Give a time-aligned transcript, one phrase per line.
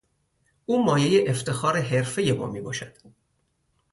[0.65, 2.97] او مایهی افتخار حرفهی ما میباشد.